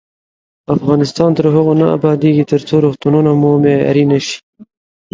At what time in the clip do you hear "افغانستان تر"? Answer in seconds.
0.75-1.45